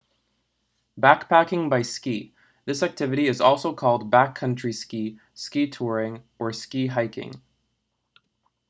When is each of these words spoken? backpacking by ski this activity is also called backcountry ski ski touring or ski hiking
backpacking 0.99 1.69
by 1.69 1.83
ski 1.83 2.33
this 2.65 2.81
activity 2.81 3.27
is 3.27 3.39
also 3.39 3.71
called 3.75 4.09
backcountry 4.09 4.73
ski 4.73 5.19
ski 5.35 5.69
touring 5.69 6.23
or 6.39 6.51
ski 6.51 6.87
hiking 6.87 7.39